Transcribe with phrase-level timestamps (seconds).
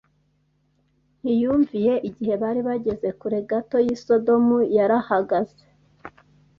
[1.21, 5.59] ntiyumviye Igihe bari bageze kure gato y i Sodomu yarahagaze